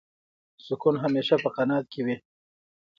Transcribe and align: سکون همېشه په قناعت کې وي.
سکون 0.65 0.95
همېشه 1.03 1.35
په 1.43 1.49
قناعت 1.55 1.85
کې 1.91 2.01
وي. 2.05 2.15